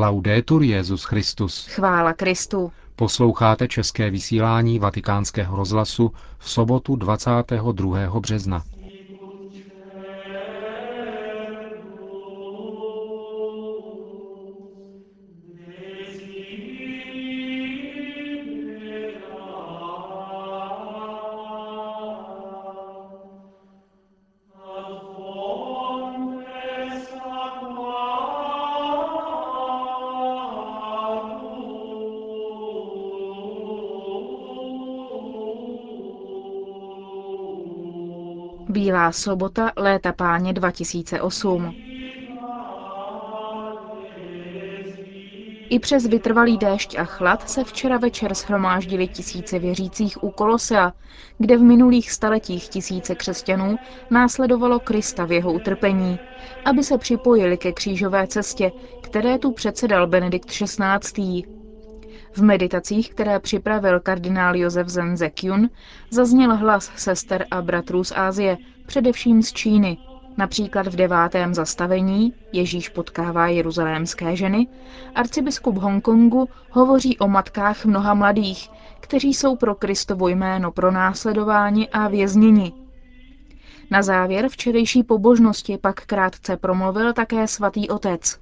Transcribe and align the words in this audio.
Laudetur 0.00 0.62
Jezus 0.62 1.04
Christus. 1.04 1.66
Chvála 1.66 2.12
Kristu. 2.12 2.72
Posloucháte 2.96 3.68
české 3.68 4.10
vysílání 4.10 4.78
Vatikánského 4.78 5.56
rozhlasu 5.56 6.12
v 6.38 6.50
sobotu 6.50 6.96
22. 6.96 8.20
března. 8.20 8.64
Bílá 38.68 39.12
sobota 39.12 39.72
léta 39.76 40.12
páně 40.12 40.52
2008. 40.52 41.74
I 45.70 45.78
přes 45.78 46.06
vytrvalý 46.06 46.58
déšť 46.58 46.98
a 46.98 47.04
chlad 47.04 47.50
se 47.50 47.64
včera 47.64 47.96
večer 47.98 48.34
shromáždili 48.34 49.08
tisíce 49.08 49.58
věřících 49.58 50.24
u 50.24 50.30
Kolosea, 50.30 50.92
kde 51.38 51.56
v 51.56 51.62
minulých 51.62 52.10
staletích 52.10 52.68
tisíce 52.68 53.14
křesťanů 53.14 53.76
následovalo 54.10 54.80
Krista 54.80 55.24
v 55.24 55.32
jeho 55.32 55.52
utrpení, 55.52 56.18
aby 56.64 56.84
se 56.84 56.98
připojili 56.98 57.58
ke 57.58 57.72
křížové 57.72 58.26
cestě, 58.26 58.72
které 59.02 59.38
tu 59.38 59.52
předsedal 59.52 60.06
Benedikt 60.06 60.50
XVI. 60.50 61.57
V 62.38 62.42
meditacích, 62.42 63.10
které 63.10 63.38
připravil 63.40 64.00
kardinál 64.00 64.56
Josef 64.56 64.88
Zenze 64.88 65.30
Kyun, 65.30 65.70
zazněl 66.10 66.56
hlas 66.56 66.92
sester 66.96 67.46
a 67.50 67.62
bratrů 67.62 68.04
z 68.04 68.12
Ázie, 68.16 68.56
především 68.86 69.42
z 69.42 69.52
Číny. 69.52 69.98
Například 70.36 70.86
v 70.86 70.96
devátém 70.96 71.54
zastavení 71.54 72.34
Ježíš 72.52 72.88
potkává 72.88 73.46
jeruzalémské 73.48 74.36
ženy, 74.36 74.66
arcibiskup 75.14 75.76
Hongkongu 75.76 76.48
hovoří 76.70 77.18
o 77.18 77.28
matkách 77.28 77.84
mnoha 77.84 78.14
mladých, 78.14 78.68
kteří 79.00 79.34
jsou 79.34 79.56
pro 79.56 79.74
Kristovo 79.74 80.28
jméno 80.28 80.72
pronásledováni 80.72 81.88
a 81.88 82.08
vězněni. 82.08 82.72
Na 83.90 84.02
závěr 84.02 84.48
včerejší 84.48 85.02
pobožnosti 85.02 85.78
pak 85.80 86.06
krátce 86.06 86.56
promluvil 86.56 87.12
také 87.12 87.46
svatý 87.46 87.88
otec. 87.88 88.38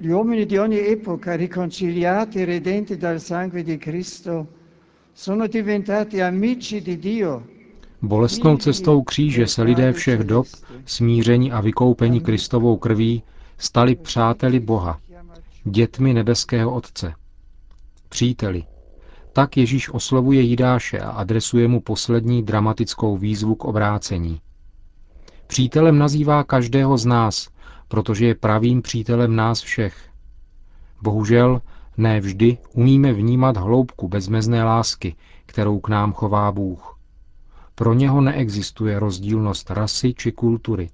Gli 0.00 0.10
uomini 0.10 0.46
di 0.46 0.56
ogni 0.56 0.78
epoca, 0.78 1.34
riconciliati 1.34 2.38
e 2.38 2.44
redenti 2.44 2.96
dal 2.96 3.20
sangue 3.20 3.64
di 3.64 3.78
Cristo, 3.78 4.46
sono 5.12 5.48
diventati 5.48 6.20
amici 6.20 6.80
di 6.80 6.98
Dio. 6.98 7.42
Bolestnou 8.02 8.56
cestou 8.56 9.02
kříže 9.02 9.46
se 9.46 9.62
lidé 9.62 9.92
všech 9.92 10.24
dob, 10.24 10.46
smíření 10.84 11.52
a 11.52 11.60
vykoupení 11.60 12.20
Kristovou 12.20 12.76
krví, 12.76 13.22
stali 13.56 13.94
přáteli 13.96 14.60
Boha, 14.60 15.00
dětmi 15.64 16.14
nebeského 16.14 16.74
Otce. 16.74 17.14
Příteli. 18.08 18.64
Tak 19.32 19.56
Ježíš 19.56 19.88
oslovuje 19.88 20.40
Jidáše 20.42 20.98
a 20.98 21.10
adresuje 21.10 21.68
mu 21.68 21.80
poslední 21.80 22.42
dramatickou 22.42 23.16
výzvu 23.16 23.54
k 23.54 23.64
obrácení. 23.64 24.40
Přítelem 25.46 25.98
nazývá 25.98 26.44
každého 26.44 26.98
z 26.98 27.06
nás, 27.06 27.48
protože 27.88 28.26
je 28.26 28.34
pravým 28.34 28.82
přítelem 28.82 29.36
nás 29.36 29.60
všech. 29.60 30.10
Bohužel 31.02 31.62
ne 31.96 32.20
vždy 32.20 32.58
umíme 32.72 33.12
vnímat 33.12 33.56
hloubku 33.56 34.08
bezmezné 34.08 34.64
lásky, 34.64 35.16
kterou 35.46 35.80
k 35.80 35.88
nám 35.88 36.12
chová 36.12 36.52
Bůh. 36.52 36.98
Pro 37.74 37.94
něho 37.94 38.20
neexistuje 38.20 38.98
rozdílnost 38.98 39.70
rasy 39.70 40.14
či 40.14 40.32
kultury. 40.32 40.90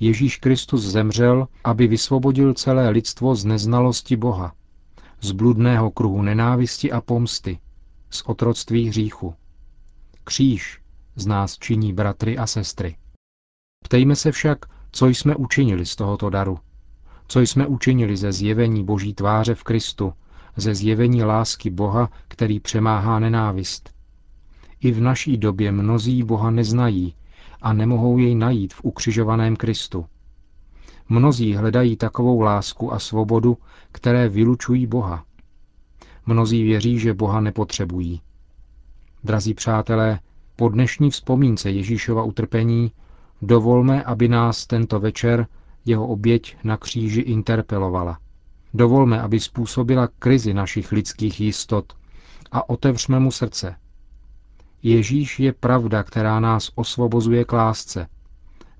Ježíš 0.00 0.36
Kristus 0.36 0.82
zemřel, 0.82 1.48
aby 1.64 1.86
vysvobodil 1.86 2.54
celé 2.54 2.88
lidstvo 2.90 3.34
z 3.34 3.44
neznalosti 3.44 4.16
Boha, 4.16 4.52
z 5.20 5.32
bludného 5.32 5.90
kruhu 5.90 6.22
nenávisti 6.22 6.92
a 6.92 7.00
pomsty, 7.00 7.58
z 8.10 8.22
otroctví 8.26 8.88
hříchu. 8.88 9.34
Kříž 10.24 10.80
z 11.16 11.26
nás 11.26 11.58
činí 11.58 11.92
bratry 11.92 12.38
a 12.38 12.46
sestry. 12.46 12.96
Ptejme 13.84 14.16
se 14.16 14.32
však, 14.32 14.58
co 14.92 15.06
jsme 15.06 15.36
učinili 15.36 15.86
z 15.86 15.96
tohoto 15.96 16.30
daru? 16.30 16.58
Co 17.28 17.40
jsme 17.40 17.66
učinili 17.66 18.16
ze 18.16 18.32
zjevení 18.32 18.84
Boží 18.84 19.14
tváře 19.14 19.54
v 19.54 19.62
Kristu, 19.62 20.12
ze 20.56 20.74
zjevení 20.74 21.24
lásky 21.24 21.70
Boha, 21.70 22.10
který 22.28 22.60
přemáhá 22.60 23.18
nenávist? 23.18 23.90
I 24.80 24.92
v 24.92 25.00
naší 25.00 25.36
době 25.36 25.72
mnozí 25.72 26.22
Boha 26.22 26.50
neznají 26.50 27.14
a 27.62 27.72
nemohou 27.72 28.18
jej 28.18 28.34
najít 28.34 28.74
v 28.74 28.84
ukřižovaném 28.84 29.56
Kristu. 29.56 30.06
Mnozí 31.08 31.54
hledají 31.54 31.96
takovou 31.96 32.40
lásku 32.40 32.92
a 32.92 32.98
svobodu, 32.98 33.58
které 33.92 34.28
vylučují 34.28 34.86
Boha. 34.86 35.24
Mnozí 36.26 36.62
věří, 36.62 36.98
že 36.98 37.14
Boha 37.14 37.40
nepotřebují. 37.40 38.20
Drazí 39.24 39.54
přátelé, 39.54 40.20
po 40.56 40.68
dnešní 40.68 41.10
vzpomínce 41.10 41.70
Ježíšova 41.70 42.22
utrpení 42.22 42.92
Dovolme, 43.42 44.04
aby 44.04 44.28
nás 44.28 44.66
tento 44.66 45.00
večer 45.00 45.46
jeho 45.84 46.06
oběť 46.06 46.56
na 46.64 46.76
kříži 46.76 47.20
interpelovala. 47.20 48.18
Dovolme, 48.74 49.22
aby 49.22 49.40
způsobila 49.40 50.08
krizi 50.18 50.54
našich 50.54 50.92
lidských 50.92 51.40
jistot 51.40 51.92
a 52.52 52.68
otevřme 52.68 53.20
mu 53.20 53.30
srdce. 53.30 53.76
Ježíš 54.82 55.40
je 55.40 55.52
pravda, 55.52 56.02
která 56.02 56.40
nás 56.40 56.70
osvobozuje 56.74 57.44
k 57.44 57.52
lásce. 57.52 58.06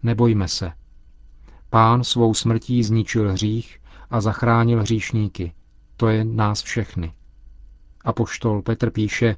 Nebojme 0.03 0.49
se. 0.49 0.73
Pán 1.71 2.05
svou 2.05 2.35
smrtí 2.35 2.83
zničil 2.83 3.33
hřích 3.33 3.81
a 4.11 4.21
zachránil 4.21 4.81
hříšníky. 4.81 5.53
To 5.97 6.09
je 6.09 6.25
nás 6.25 6.63
všechny. 6.63 7.13
A 8.05 8.13
poštol 8.13 8.63
Petr 8.63 8.91
píše, 8.91 9.37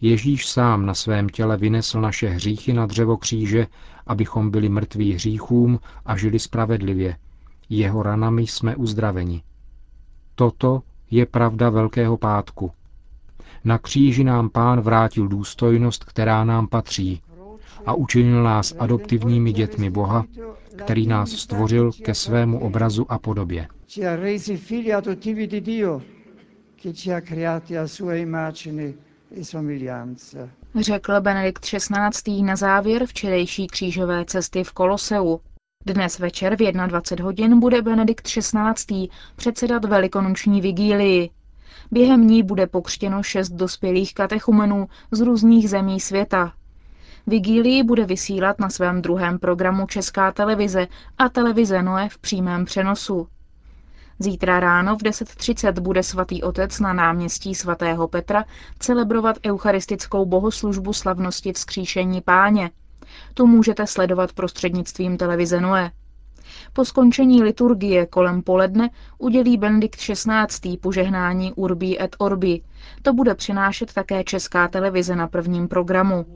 Ježíš 0.00 0.46
sám 0.48 0.86
na 0.86 0.94
svém 0.94 1.28
těle 1.28 1.56
vynesl 1.56 2.00
naše 2.00 2.28
hříchy 2.28 2.72
na 2.72 2.86
dřevo 2.86 3.16
kříže, 3.16 3.66
abychom 4.10 4.50
byli 4.50 4.68
mrtví 4.68 5.12
hříchům 5.12 5.80
a 6.06 6.16
žili 6.16 6.38
spravedlivě. 6.38 7.16
Jeho 7.68 8.02
ranami 8.02 8.42
jsme 8.46 8.76
uzdraveni. 8.76 9.42
Toto 10.34 10.82
je 11.10 11.26
pravda 11.26 11.70
Velkého 11.70 12.16
pátku. 12.16 12.70
Na 13.64 13.78
kříži 13.78 14.24
nám 14.24 14.48
pán 14.50 14.80
vrátil 14.80 15.28
důstojnost, 15.28 16.04
která 16.04 16.44
nám 16.44 16.66
patří 16.68 17.22
a 17.86 17.94
učinil 17.94 18.42
nás 18.42 18.74
adoptivními 18.78 19.52
dětmi 19.52 19.90
Boha, 19.90 20.24
který 20.76 21.06
nás 21.06 21.30
stvořil 21.30 21.90
ke 22.04 22.14
svému 22.14 22.60
obrazu 22.60 23.06
a 23.12 23.18
podobě. 23.18 23.68
ci 26.94 27.10
ha 27.10 27.20
creati 27.20 27.78
a 27.78 27.88
sua 27.88 28.14
immagine 28.14 28.92
Řekl 30.78 31.20
Benedikt 31.20 31.64
XVI. 31.64 32.42
na 32.42 32.56
závěr 32.56 33.06
včerejší 33.06 33.66
křížové 33.66 34.24
cesty 34.24 34.64
v 34.64 34.72
Koloseu. 34.72 35.40
Dnes 35.86 36.18
večer 36.18 36.56
v 36.56 36.72
21 36.72 37.24
hodin 37.24 37.60
bude 37.60 37.82
Benedikt 37.82 38.26
XVI. 38.26 39.08
předsedat 39.36 39.84
velikonoční 39.84 40.60
vigílii. 40.60 41.30
Během 41.90 42.26
ní 42.26 42.42
bude 42.42 42.66
pokřtěno 42.66 43.22
šest 43.22 43.50
dospělých 43.50 44.14
katechumenů 44.14 44.88
z 45.10 45.20
různých 45.20 45.70
zemí 45.70 46.00
světa. 46.00 46.52
Vigílii 47.26 47.82
bude 47.82 48.04
vysílat 48.04 48.60
na 48.60 48.70
svém 48.70 49.02
druhém 49.02 49.38
programu 49.38 49.86
Česká 49.86 50.32
televize 50.32 50.86
a 51.18 51.28
televize 51.28 51.82
Noe 51.82 52.08
v 52.08 52.18
přímém 52.18 52.64
přenosu. 52.64 53.28
Zítra 54.22 54.60
ráno 54.60 54.96
v 54.96 55.02
10.30 55.02 55.80
bude 55.80 56.02
svatý 56.02 56.42
otec 56.42 56.80
na 56.80 56.92
náměstí 56.92 57.54
svatého 57.54 58.08
Petra 58.08 58.44
celebrovat 58.78 59.36
eucharistickou 59.46 60.26
bohoslužbu 60.26 60.92
slavnosti 60.92 61.52
vzkříšení 61.52 62.20
páně. 62.20 62.70
Tu 63.34 63.46
můžete 63.46 63.86
sledovat 63.86 64.32
prostřednictvím 64.32 65.16
televize 65.16 65.60
Noé. 65.60 65.90
Po 66.72 66.84
skončení 66.84 67.42
liturgie 67.42 68.06
kolem 68.06 68.42
poledne 68.42 68.90
udělí 69.18 69.56
Benedikt 69.56 70.00
XVI. 70.00 70.76
požehnání 70.76 71.52
Urbi 71.52 72.02
et 72.02 72.16
Orbi. 72.18 72.60
To 73.02 73.12
bude 73.12 73.34
přinášet 73.34 73.92
také 73.92 74.24
česká 74.24 74.68
televize 74.68 75.16
na 75.16 75.28
prvním 75.28 75.68
programu. 75.68 76.26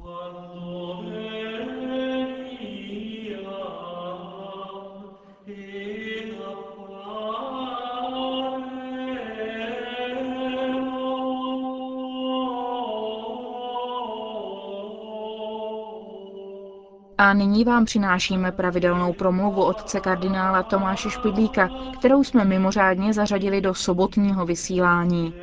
A 17.25 17.32
nyní 17.32 17.65
vám 17.65 17.85
přinášíme 17.85 18.53
pravidelnou 18.53 19.12
promluvu 19.12 19.65
otce 19.65 20.00
kardinála 20.00 20.62
Tomáše 20.62 21.11
Špidlíka, 21.11 21.69
kterou 21.99 22.25
jsme 22.25 22.44
mimořádně 22.44 23.12
zařadili 23.12 23.61
do 23.61 23.75
sobotního 23.75 24.47
vysílání. 24.47 25.35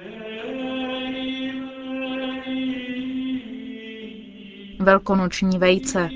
Velkonoční 4.79 5.59
vejce. 5.59 6.09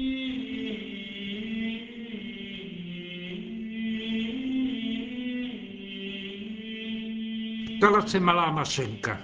Ptala 7.78 8.02
se 8.08 8.20
malá 8.20 8.52
mašenka, 8.52 9.18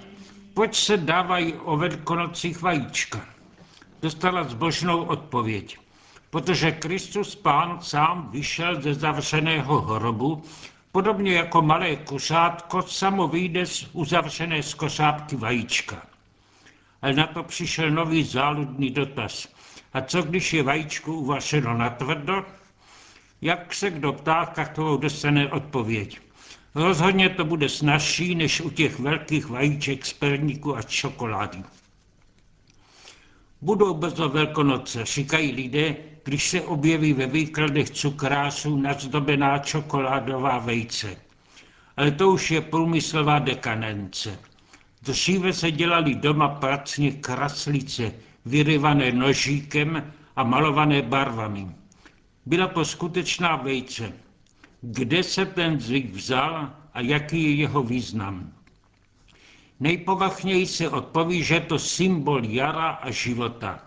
proč 0.54 0.76
se 0.84 0.96
dávají 0.96 1.54
o 1.54 1.76
velkonocích 1.76 2.62
vajíčka? 2.62 3.20
Dostala 4.02 4.44
zbožnou 4.44 5.04
odpověď. 5.04 5.81
Protože 6.32 6.72
Kristus 6.72 7.34
Pán 7.34 7.78
sám 7.80 8.30
vyšel 8.30 8.82
ze 8.82 8.94
zavřeného 8.94 9.80
hrobu, 9.80 10.42
podobně 10.92 11.32
jako 11.34 11.62
malé 11.62 11.96
kuřátko 11.96 12.82
samo 12.82 13.28
vyjde 13.28 13.66
z 13.66 13.88
uzavřené 13.92 14.62
z 14.62 14.74
košátky 14.74 15.36
vajíčka. 15.36 16.02
Ale 17.02 17.12
na 17.12 17.26
to 17.26 17.42
přišel 17.42 17.90
nový 17.90 18.24
záludný 18.24 18.90
dotaz. 18.90 19.48
A 19.92 20.00
co 20.00 20.22
když 20.22 20.52
je 20.52 20.62
vajíčko 20.62 21.12
uvařeno 21.12 21.76
natvrdo? 21.76 22.44
Jak 23.42 23.74
se 23.74 23.90
kdo 23.90 24.12
ptá, 24.12 24.46
takovou 24.46 24.96
dostane 24.96 25.48
odpověď. 25.48 26.20
Rozhodně 26.74 27.28
to 27.28 27.44
bude 27.44 27.68
snažší 27.68 28.34
než 28.34 28.60
u 28.60 28.70
těch 28.70 28.98
velkých 28.98 29.46
vajíček 29.46 30.06
z 30.06 30.12
perníku 30.12 30.76
a 30.76 30.82
čokolády. 30.82 31.62
Budou 33.62 33.94
brzo 33.94 34.28
velkonoce, 34.28 35.04
říkají 35.04 35.52
lidé, 35.52 35.96
když 36.24 36.48
se 36.50 36.60
objeví 36.60 37.12
ve 37.12 37.26
výkladech 37.26 37.90
cukrářů 37.90 38.76
nazdobená 38.76 39.58
čokoládová 39.58 40.58
vejce. 40.58 41.16
Ale 41.96 42.10
to 42.10 42.30
už 42.30 42.50
je 42.50 42.60
průmyslová 42.60 43.38
dekanence. 43.38 44.38
Dříve 45.02 45.52
se 45.52 45.70
dělali 45.70 46.14
doma 46.14 46.48
pracně 46.48 47.12
kraslice, 47.12 48.12
vyryvané 48.44 49.12
nožíkem 49.12 50.12
a 50.36 50.42
malované 50.42 51.02
barvami. 51.02 51.68
Byla 52.46 52.66
to 52.66 52.84
skutečná 52.84 53.56
vejce. 53.56 54.12
Kde 54.80 55.22
se 55.22 55.46
ten 55.46 55.80
zvyk 55.80 56.14
vzal 56.14 56.70
a 56.94 57.00
jaký 57.00 57.42
je 57.42 57.54
jeho 57.54 57.82
význam? 57.82 58.52
Nejpovachněji 59.82 60.66
se 60.66 60.88
odpoví, 60.88 61.42
že 61.44 61.54
je 61.54 61.60
to 61.60 61.78
symbol 61.78 62.44
jara 62.44 62.88
a 62.90 63.10
života. 63.10 63.82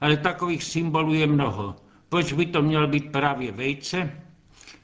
Ale 0.00 0.16
takových 0.16 0.64
symbolů 0.64 1.14
je 1.14 1.26
mnoho. 1.26 1.76
Proč 2.08 2.32
by 2.32 2.46
to 2.46 2.62
měl 2.62 2.86
být 2.86 3.12
právě 3.12 3.52
vejce? 3.52 4.22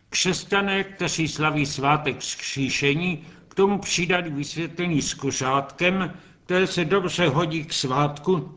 Křesťané, 0.08 0.84
kteří 0.84 1.28
slaví 1.28 1.66
svátek 1.66 2.18
vzkříšení, 2.18 3.24
k 3.48 3.54
tomu 3.54 3.78
přidali 3.78 4.30
vysvětlení 4.30 5.02
s 5.02 5.14
kuřátkem, 5.14 6.14
které 6.44 6.66
se 6.66 6.84
dobře 6.84 7.28
hodí 7.28 7.64
k 7.64 7.72
svátku, 7.72 8.54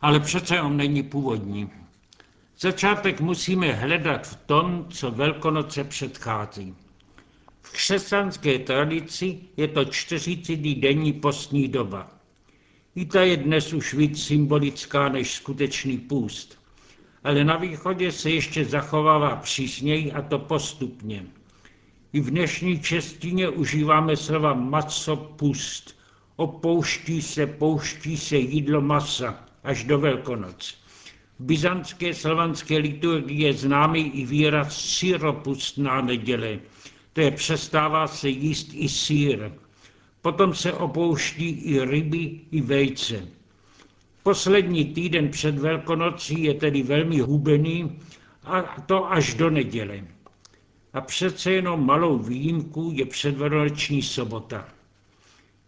ale 0.00 0.20
přece 0.20 0.60
on 0.60 0.76
není 0.76 1.02
původní. 1.02 1.70
Začátek 2.58 3.20
musíme 3.20 3.72
hledat 3.72 4.26
v 4.26 4.36
tom, 4.36 4.86
co 4.90 5.10
Velkonoce 5.10 5.84
předchází. 5.84 6.74
V 7.64 7.72
křesťanské 7.72 8.58
tradici 8.58 9.38
je 9.56 9.68
to 9.68 9.84
40 9.84 10.56
denní 10.56 11.12
postní 11.12 11.68
doba. 11.68 12.10
I 12.94 13.04
ta 13.06 13.22
je 13.22 13.36
dnes 13.36 13.72
už 13.72 13.94
víc 13.94 14.24
symbolická 14.24 15.08
než 15.08 15.34
skutečný 15.34 15.98
půst. 15.98 16.58
Ale 17.24 17.44
na 17.44 17.56
východě 17.56 18.12
se 18.12 18.30
ještě 18.30 18.64
zachovává 18.64 19.36
přísněji 19.36 20.12
a 20.12 20.22
to 20.22 20.38
postupně. 20.38 21.26
I 22.12 22.20
v 22.20 22.30
dnešní 22.30 22.80
čestině 22.80 23.48
užíváme 23.48 24.16
slova 24.16 24.54
maso 24.54 25.16
pust. 25.16 25.98
Opouští 26.36 27.22
se, 27.22 27.46
pouští 27.46 28.16
se 28.16 28.36
jídlo 28.36 28.80
masa 28.80 29.44
až 29.64 29.84
do 29.84 29.98
Velkonoc. 29.98 30.74
V 31.38 31.44
byzantské 31.44 32.14
slovanské 32.14 32.76
liturgii 32.78 33.42
je 33.42 33.52
známý 33.52 34.10
i 34.10 34.26
výraz 34.26 34.80
síropustná 34.80 36.00
neděle, 36.00 36.58
to 37.14 37.20
je 37.20 37.30
přestává 37.30 38.06
se 38.06 38.28
jíst 38.28 38.70
i 38.74 38.88
sír. 38.88 39.50
Potom 40.22 40.54
se 40.54 40.72
opouští 40.72 41.48
i 41.50 41.84
ryby, 41.84 42.40
i 42.50 42.60
vejce. 42.60 43.28
Poslední 44.22 44.84
týden 44.84 45.28
před 45.28 45.58
Velkonocí 45.58 46.42
je 46.42 46.54
tedy 46.54 46.82
velmi 46.82 47.18
hubený 47.20 47.98
a 48.44 48.62
to 48.86 49.12
až 49.12 49.34
do 49.34 49.50
neděle. 49.50 50.04
A 50.92 51.00
přece 51.00 51.52
jenom 51.52 51.86
malou 51.86 52.18
výjimku 52.18 52.90
je 52.94 53.06
předvelikonoční 53.06 54.02
sobota. 54.02 54.68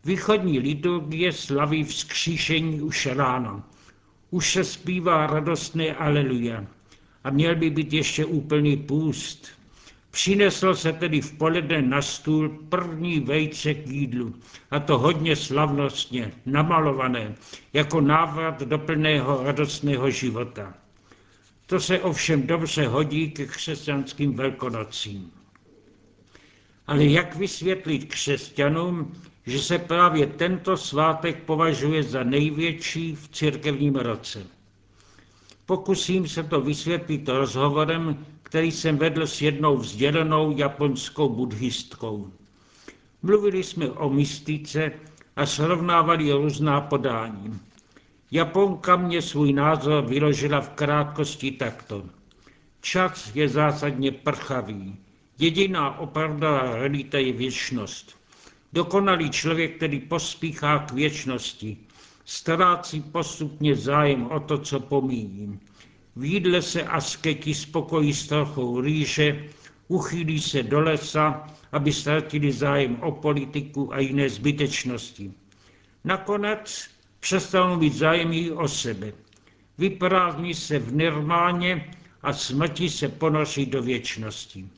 Východní 0.05 0.59
liturgie 0.59 1.33
slaví 1.33 1.85
vzkříšení 1.85 2.81
už 2.83 3.07
ráno. 3.07 3.63
Už 4.31 4.53
se 4.53 4.65
zpívá 4.65 5.27
radostné 5.27 5.95
aleluja. 5.95 6.67
A 7.25 7.31
měl 7.31 7.57
by 7.57 7.71
být 7.71 7.93
ještě 7.93 8.25
úplný 8.25 8.77
půst. 8.77 9.56
Přinesl 10.17 10.75
se 10.75 10.93
tedy 10.93 11.21
v 11.21 11.33
poledne 11.33 11.83
na 11.83 12.03
stůl 12.03 12.49
první 12.69 13.21
vejce 13.21 13.75
k 13.75 13.87
jídlu, 13.87 14.35
a 14.71 14.81
to 14.81 14.99
hodně 14.99 15.37
slavnostně, 15.37 16.33
namalované, 16.47 17.35
jako 17.73 18.01
návrat 18.01 18.63
do 18.63 18.79
plného 18.79 19.43
radostného 19.43 20.11
života. 20.11 20.75
To 21.67 21.81
se 21.81 22.01
ovšem 22.01 22.47
dobře 22.47 22.87
hodí 22.87 23.31
ke 23.31 23.47
křesťanským 23.47 24.35
velkonocím. 24.35 25.33
Ale 26.87 27.05
jak 27.05 27.37
vysvětlit 27.37 28.05
křesťanům, 28.05 29.13
že 29.47 29.59
se 29.59 29.79
právě 29.79 30.27
tento 30.27 30.77
svátek 30.77 31.43
považuje 31.43 32.03
za 32.03 32.23
největší 32.23 33.15
v 33.17 33.29
církevním 33.29 33.97
roce? 33.97 34.47
Pokusím 35.67 36.29
se 36.29 36.43
to 36.43 36.61
vysvětlit 36.61 37.29
rozhovorem, 37.29 38.27
který 38.47 38.73
jsem 38.73 38.97
vedl 38.99 39.27
s 39.27 39.43
jednou 39.43 39.77
vzdělenou 39.77 40.57
japonskou 40.57 41.29
buddhistkou. 41.29 42.31
Mluvili 43.23 43.63
jsme 43.63 43.91
o 43.91 44.11
mystice 44.11 44.93
a 45.37 45.47
srovnávali 45.47 46.33
různá 46.33 46.81
podání. 46.81 47.61
Japonka 48.31 48.97
mě 48.97 49.23
svůj 49.23 49.53
názor 49.53 50.05
vyložila 50.05 50.61
v 50.61 50.69
krátkosti 50.69 51.51
takto. 51.51 52.05
Čas 52.81 53.35
je 53.35 53.49
zásadně 53.49 54.13
prchavý. 54.13 54.97
Jediná 55.39 55.99
opravdová 55.99 56.75
realita 56.75 57.19
je 57.19 57.33
věčnost. 57.33 58.17
Dokonalý 58.73 59.31
člověk, 59.31 59.77
který 59.77 60.01
pospíchá 60.01 60.79
k 60.79 60.93
věčnosti, 60.93 61.77
ztrácí 62.25 63.01
postupně 63.01 63.77
zájem 63.77 64.27
o 64.27 64.41
to, 64.41 64.59
co 64.59 64.81
pomíjí. 64.81 65.59
V 66.17 66.25
jídle 66.25 66.63
se 66.63 66.83
asketi 66.83 67.55
spokojí 67.55 68.15
s 68.15 68.27
trochou 68.27 68.81
rýže, 68.81 69.45
uchýlí 69.89 70.41
se 70.41 70.63
do 70.63 70.81
lesa, 70.81 71.47
aby 71.73 71.93
ztratili 71.93 72.53
zájem 72.53 72.97
o 73.03 73.13
politiku 73.13 73.95
a 73.95 73.99
jiné 73.99 74.29
zbytečnosti. 74.29 75.33
Nakonec 76.05 76.89
přestanou 77.21 77.77
mít 77.77 77.95
zájem 77.95 78.33
i 78.33 78.51
o 78.51 78.69
sebe. 78.69 79.13
Vyprázdní 79.79 80.55
se 80.55 80.79
v 80.79 80.95
nirmáně 80.95 81.91
a 82.23 82.33
smrti 82.33 82.91
se 82.91 83.09
ponoří 83.09 83.67
do 83.67 83.83
věčnosti. 83.83 84.69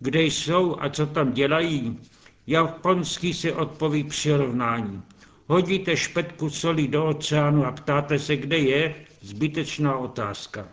Kde 0.00 0.22
jsou 0.22 0.76
a 0.80 0.88
co 0.88 1.06
tam 1.06 1.32
dělají? 1.32 1.98
Japonský 2.46 3.34
se 3.34 3.52
odpoví 3.52 4.04
přirovnání. 4.04 5.02
Hodíte 5.46 5.96
špetku 5.96 6.50
soli 6.50 6.88
do 6.88 7.06
oceánu 7.06 7.64
a 7.66 7.72
ptáte 7.72 8.18
se, 8.18 8.36
kde 8.36 8.58
je? 8.58 9.07
Zbytečná 9.22 9.96
otázka. 9.98 10.68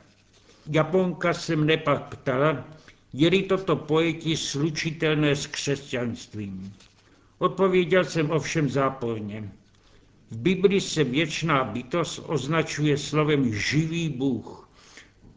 Japonka 0.71 1.33
se 1.33 1.55
mne 1.55 1.77
pak 1.77 2.15
ptala, 2.15 2.65
je-li 3.13 3.43
toto 3.43 3.75
pojetí 3.75 4.37
slučitelné 4.37 5.35
s 5.35 5.47
křesťanstvím. 5.47 6.73
Odpověděl 7.37 8.05
jsem 8.05 8.31
ovšem 8.31 8.69
záporně. 8.69 9.51
V 10.31 10.37
Biblii 10.37 10.81
se 10.81 11.03
věčná 11.03 11.63
bytost 11.63 12.23
označuje 12.27 12.97
slovem 12.97 13.53
živý 13.53 14.09
Bůh. 14.09 14.69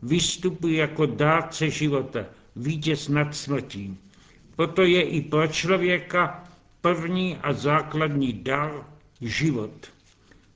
Vystupuje 0.02 0.78
jako 0.78 1.06
dárce 1.06 1.70
života, 1.70 2.24
vítěz 2.56 3.08
nad 3.08 3.36
smrtí. 3.36 3.96
Proto 4.56 4.82
je 4.82 5.02
i 5.02 5.20
pro 5.20 5.46
člověka 5.46 6.44
první 6.80 7.36
a 7.36 7.52
základní 7.52 8.32
dar 8.32 8.86
život. 9.20 9.86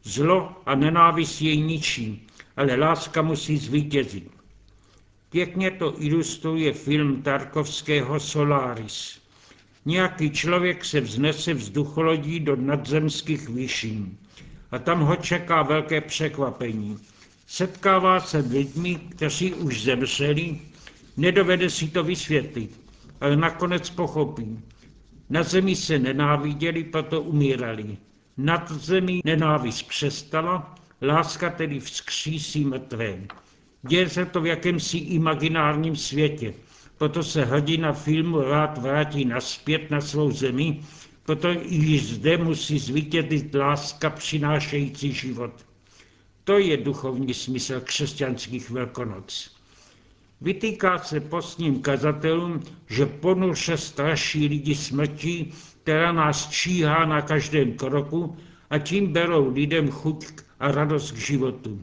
Zlo 0.02 0.62
a 0.66 0.74
nenávist 0.74 1.40
jej 1.40 1.60
ničí, 1.60 2.26
ale 2.56 2.76
láska 2.76 3.22
musí 3.22 3.58
zvítězit. 3.58 4.30
Pěkně 5.30 5.70
to 5.70 5.94
ilustruje 6.02 6.72
film 6.72 7.22
Tarkovského 7.22 8.20
Solaris. 8.20 9.22
Nějaký 9.84 10.30
člověk 10.30 10.84
se 10.84 11.00
vznese 11.00 11.54
vzducholodí 11.54 12.40
do 12.40 12.56
nadzemských 12.56 13.48
výšin 13.48 14.16
a 14.70 14.78
tam 14.78 15.00
ho 15.00 15.16
čeká 15.16 15.62
velké 15.62 16.00
překvapení. 16.00 16.98
Setkává 17.46 18.20
se 18.20 18.42
s 18.42 18.52
lidmi, 18.52 18.94
kteří 18.94 19.54
už 19.54 19.82
zemřeli, 19.82 20.58
nedovede 21.16 21.70
si 21.70 21.88
to 21.88 22.04
vysvětlit, 22.04 22.80
ale 23.20 23.36
nakonec 23.36 23.90
pochopí. 23.90 24.60
Na 25.30 25.42
zemi 25.42 25.76
se 25.76 25.98
nenáviděli, 25.98 26.84
proto 26.84 27.22
umírali. 27.22 27.96
Nad 28.36 28.72
zemí 28.72 29.20
nenávist 29.24 29.82
přestala, 29.82 30.74
láska 31.02 31.50
tedy 31.50 31.80
vzkřísí 31.80 32.64
mrtvé. 32.64 33.18
Děje 33.82 34.08
se 34.08 34.26
to 34.26 34.40
v 34.40 34.46
jakémsi 34.46 34.98
imaginárním 34.98 35.96
světě, 35.96 36.54
proto 36.98 37.22
se 37.22 37.44
hrdina 37.44 37.92
filmu 37.92 38.40
rád 38.40 38.78
vrátí 38.78 39.24
naspět 39.24 39.90
na 39.90 40.00
svou 40.00 40.30
zemi, 40.30 40.80
proto 41.22 41.48
i 41.62 41.98
zde 41.98 42.36
musí 42.36 42.78
zvítězit 42.78 43.54
láska 43.54 44.10
přinášející 44.10 45.12
život. 45.12 45.52
To 46.44 46.58
je 46.58 46.76
duchovní 46.76 47.34
smysl 47.34 47.80
křesťanských 47.80 48.70
velkonoc. 48.70 49.56
Vytýká 50.40 50.98
se 50.98 51.20
postním 51.20 51.82
kazatelům, 51.82 52.62
že 52.88 53.06
ponuše 53.06 53.76
straší 53.76 54.48
lidi 54.48 54.74
smrtí, 54.74 55.52
která 55.82 56.12
nás 56.12 56.50
číhá 56.50 57.06
na 57.06 57.22
každém 57.22 57.72
kroku 57.72 58.36
a 58.70 58.78
tím 58.78 59.12
berou 59.12 59.52
lidem 59.52 59.90
chuť 59.90 60.26
a 60.62 60.72
radost 60.72 61.12
k 61.12 61.16
životu. 61.16 61.82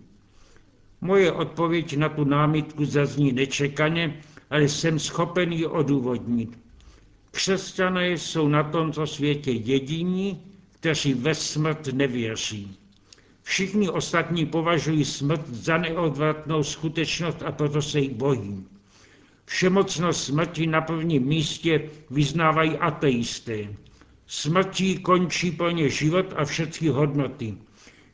Moje 1.02 1.32
odpověď 1.32 1.98
na 1.98 2.10
tu 2.10 2.24
námitku 2.24 2.86
zazní 2.86 3.32
nečekaně, 3.32 4.22
ale 4.50 4.64
jsem 4.64 5.00
schopen 5.00 5.52
ji 5.52 5.66
odůvodnit. 5.66 6.60
Křesťané 7.32 8.12
jsou 8.12 8.48
na 8.48 8.64
tomto 8.64 9.08
světě 9.08 9.52
jediní, 9.52 10.42
kteří 10.72 11.14
ve 11.14 11.36
smrt 11.36 11.88
nevěří. 11.88 12.78
Všichni 13.44 13.90
ostatní 13.90 14.46
považují 14.46 15.06
smrt 15.06 15.50
za 15.50 15.78
neodvratnou 15.78 16.64
skutečnost 16.64 17.44
a 17.46 17.52
proto 17.52 17.82
se 17.82 18.00
jí 18.00 18.10
bojí. 18.10 18.66
Všemocnost 19.46 20.24
smrti 20.24 20.68
na 20.68 20.82
prvním 20.82 21.24
místě 21.26 21.90
vyznávají 22.10 22.78
ateisté. 22.78 23.68
Smrtí 24.28 24.98
končí 24.98 25.52
pro 25.52 25.70
ně 25.72 25.90
život 25.90 26.34
a 26.36 26.46
všechny 26.46 26.88
hodnoty. 26.88 27.58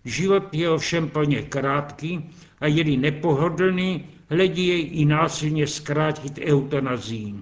Život 0.06 0.54
je 0.54 0.70
ovšem 0.70 1.10
pro 1.10 1.24
ně 1.24 1.42
krátký 1.42 2.30
a 2.60 2.68
je 2.68 2.98
nepohodlný, 2.98 4.06
hledí 4.30 4.68
jej 4.68 4.90
i 4.92 5.06
násilně 5.06 5.68
zkrátit 5.68 6.38
eutanazí. 6.38 7.36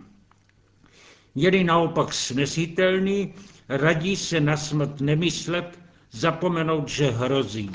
Je 1.35 1.63
naopak 1.63 2.13
snesitelný, 2.13 3.33
radí 3.69 4.15
se 4.15 4.39
na 4.39 4.57
smrt 4.57 5.01
nemyslet, 5.01 5.79
zapomenout, 6.11 6.89
že 6.89 7.11
hrozí. 7.11 7.71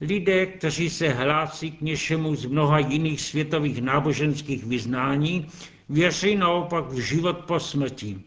Lidé, 0.00 0.46
kteří 0.46 0.90
se 0.90 1.08
hlásí 1.08 1.70
k 1.70 1.80
něčemu 1.80 2.34
z 2.34 2.46
mnoha 2.46 2.78
jiných 2.78 3.20
světových 3.20 3.82
náboženských 3.82 4.64
vyznání, 4.64 5.46
věří 5.88 6.36
naopak 6.36 6.84
v 6.84 6.98
život 6.98 7.38
po 7.38 7.60
smrti. 7.60 8.20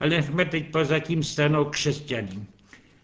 Ale 0.00 0.10
nechme 0.10 0.44
teď 0.44 0.70
pozatím 0.70 1.22
stranou 1.22 1.64
křesťany. 1.64 2.46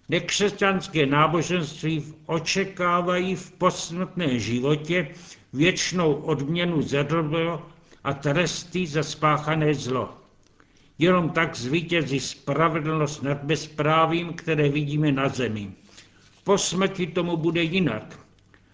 Nekřesťanské 0.08 1.06
náboženství 1.06 2.14
očekávají 2.26 3.37
v 3.37 3.50
posmrtném 3.52 4.38
životě 4.38 5.08
věčnou 5.52 6.14
odměnu 6.14 6.82
za 6.82 7.02
dobro 7.02 7.66
a 8.04 8.12
tresty 8.12 8.87
za 8.87 9.02
spáchané 9.02 9.75
zlo. 9.75 10.08
Jenom 10.99 11.30
tak 11.30 11.56
zvítězí 11.56 12.20
spravedlnost 12.20 13.23
nad 13.23 13.44
bezprávím, 13.44 14.32
které 14.32 14.68
vidíme 14.68 15.12
na 15.12 15.28
zemi. 15.28 15.73
Po 16.44 16.58
smrti 16.58 17.06
tomu 17.06 17.37
bude 17.37 17.62
jinak. 17.62 18.20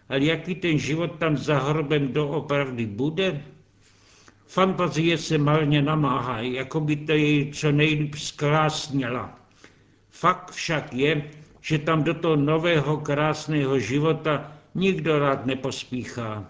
Ale 0.09 0.25
jaký 0.25 0.55
ten 0.55 0.79
život 0.79 1.19
tam 1.19 1.37
za 1.37 1.59
hrobem 1.59 2.13
doopravdy 2.13 2.87
bude? 2.87 3.45
Fantazie 4.47 5.19
se 5.19 5.39
marně 5.39 5.83
namáhá, 5.83 6.41
jako 6.41 6.81
by 6.81 6.97
to 6.97 7.13
jej 7.13 7.53
co 7.53 7.73
nejlíp 7.73 8.15
zkrásněla. 8.15 9.40
Fakt 10.21 10.51
však 10.53 10.93
je, 10.93 11.31
že 11.61 11.79
tam 11.79 12.05
do 12.05 12.15
toho 12.15 12.37
nového 12.37 12.97
krásného 13.01 13.79
života 13.81 14.53
nikdo 14.75 15.19
rád 15.19 15.47
nepospíchá. 15.47 16.45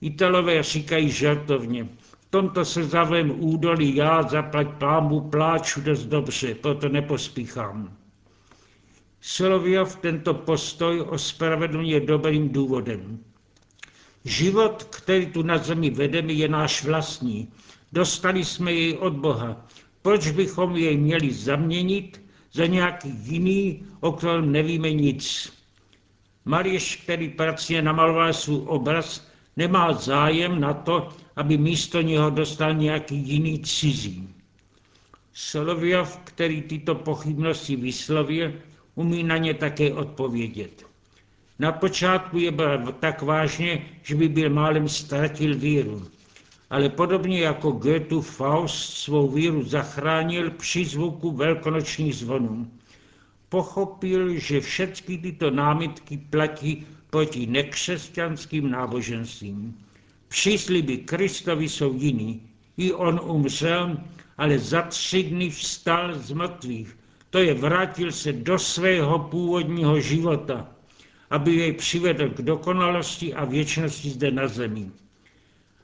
Italové 0.00 0.62
říkají 0.62 1.10
žartovně, 1.10 1.88
v 2.10 2.26
tomto 2.30 2.64
slzavém 2.64 3.34
údolí 3.34 3.96
já 3.96 4.22
zaplať 4.22 4.68
pámu 4.78 5.20
pláču 5.20 5.80
dost 5.80 6.06
dobře, 6.06 6.54
proto 6.54 6.88
nepospíchám. 6.88 7.96
Soloviov 9.20 9.96
tento 9.96 10.34
postoj 10.34 11.00
ospravedlňuje 11.00 12.00
dobrým 12.00 12.48
důvodem. 12.48 13.18
Život, 14.24 14.84
který 14.84 15.26
tu 15.26 15.42
na 15.42 15.58
zemi 15.58 15.90
vedeme, 15.90 16.32
je 16.32 16.48
náš 16.48 16.84
vlastní. 16.84 17.48
Dostali 17.92 18.44
jsme 18.44 18.72
jej 18.72 18.92
od 19.02 19.12
Boha. 19.12 19.66
Proč 20.02 20.30
bychom 20.30 20.76
jej 20.76 20.96
měli 20.96 21.32
zaměnit 21.32 22.23
za 22.54 22.66
nějaký 22.66 23.10
jiný, 23.22 23.82
o 24.00 24.12
kterém 24.12 24.52
nevíme 24.52 24.92
nic? 24.92 25.52
Mariš, 26.44 26.96
který 26.96 27.28
pracně 27.28 27.82
namaloval 27.82 28.32
svůj 28.32 28.62
obraz, 28.66 29.28
nemá 29.56 29.92
zájem 29.92 30.60
na 30.60 30.74
to, 30.74 31.08
aby 31.36 31.58
místo 31.58 32.00
něho 32.00 32.30
dostal 32.30 32.74
nějaký 32.74 33.16
jiný 33.16 33.58
cizí. 33.58 34.28
Soloviov, 35.32 36.18
který 36.24 36.62
tyto 36.62 36.94
pochybnosti 36.94 37.76
vyslovil, 37.76 38.52
umí 38.94 39.22
na 39.22 39.36
ně 39.36 39.54
také 39.54 39.92
odpovědět. 39.92 40.86
Na 41.58 41.72
počátku 41.72 42.38
je 42.38 42.50
bral 42.50 42.92
tak 43.00 43.22
vážně, 43.22 43.86
že 44.02 44.14
by 44.14 44.28
byl 44.28 44.50
málem 44.50 44.88
ztratil 44.88 45.58
víru. 45.58 46.06
Ale 46.74 46.88
podobně 46.88 47.40
jako 47.40 47.70
Goethe 47.70 48.22
Faust 48.22 48.94
svou 48.96 49.30
víru 49.30 49.62
zachránil 49.62 50.50
při 50.50 50.84
zvuku 50.84 51.30
velkonočních 51.30 52.14
zvonů. 52.16 52.70
Pochopil, 53.48 54.38
že 54.38 54.60
všechny 54.60 55.18
tyto 55.18 55.50
námitky 55.50 56.16
platí 56.30 56.86
proti 57.10 57.46
nekřesťanským 57.46 58.70
náboženstvím. 58.70 59.78
Přísliby 60.28 60.96
Kristovi 60.96 61.68
jsou 61.68 61.94
jiný. 61.94 62.42
I 62.76 62.92
on 62.92 63.20
umřel, 63.24 63.96
ale 64.38 64.58
za 64.58 64.82
tři 64.82 65.22
dny 65.22 65.50
vstal 65.50 66.14
z 66.14 66.32
mrtvých 66.32 66.98
to 67.30 67.38
je 67.38 67.54
vrátil 67.54 68.12
se 68.12 68.32
do 68.32 68.58
svého 68.58 69.18
původního 69.18 70.00
života, 70.00 70.68
aby 71.30 71.54
jej 71.54 71.72
přivedl 71.72 72.28
k 72.28 72.42
dokonalosti 72.42 73.34
a 73.34 73.44
věčnosti 73.44 74.10
zde 74.10 74.30
na 74.30 74.48
zemi. 74.48 74.90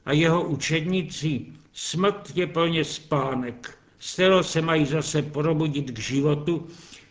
A 0.04 0.12
jeho 0.12 0.44
učedníci, 0.44 1.46
smrt 1.72 2.32
je 2.34 2.46
pro 2.46 2.66
ně 2.66 2.84
spánek, 2.84 3.78
z 3.98 4.20
se 4.42 4.62
mají 4.62 4.86
zase 4.86 5.22
probudit 5.22 5.90
k 5.90 5.98
životu, 5.98 6.66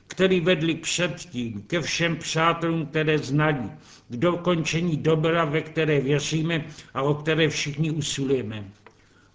který 0.07 0.39
vedli 0.39 0.75
předtím 0.75 1.61
ke 1.61 1.81
všem 1.81 2.17
přátelům, 2.17 2.85
které 2.85 3.17
znali, 3.17 3.69
k 4.09 4.15
dokončení 4.15 4.97
dobra, 4.97 5.45
ve 5.45 5.61
které 5.61 5.99
věříme 6.01 6.65
a 6.93 7.01
o 7.01 7.13
které 7.13 7.49
všichni 7.49 7.91
usilujeme. 7.91 8.65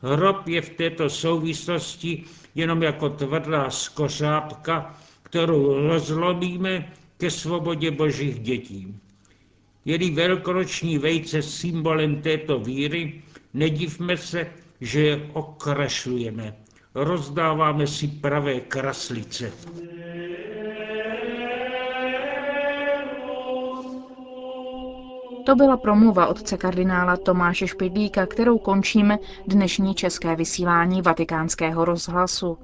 Hrob 0.02 0.48
je 0.48 0.62
v 0.62 0.70
této 0.70 1.10
souvislosti 1.10 2.24
jenom 2.54 2.82
jako 2.82 3.08
tvrdá 3.08 3.70
skořápka, 3.70 4.98
kterou 5.22 5.88
rozlomíme 5.88 6.92
ke 7.18 7.30
svobodě 7.30 7.90
božích 7.90 8.38
dětí. 8.38 8.94
Je-li 9.84 10.10
velkonoční 10.10 10.98
vejce 10.98 11.42
symbolem 11.42 12.22
této 12.22 12.58
víry, 12.58 13.22
nedivme 13.54 14.16
se, 14.16 14.46
že 14.80 15.00
je 15.00 15.30
okrašlujeme. 15.32 16.54
Rozdáváme 16.94 17.86
si 17.86 18.08
pravé 18.08 18.60
kraslice. 18.60 19.52
To 25.46 25.54
byla 25.54 25.76
promluva 25.76 26.26
otce 26.26 26.56
kardinála 26.56 27.16
Tomáše 27.16 27.66
Špidlíka, 27.66 28.26
kterou 28.26 28.58
končíme 28.58 29.18
dnešní 29.46 29.94
české 29.94 30.36
vysílání 30.36 31.02
vatikánského 31.02 31.84
rozhlasu. 31.84 32.58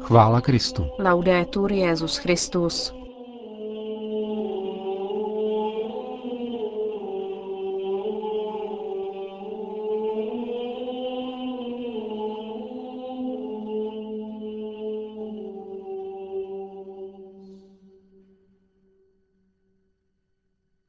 Chvála 0.00 0.40
Kristu. 0.40 0.86
Laudetur 0.98 1.72
Jezus 1.72 2.16
Christus. 2.16 2.99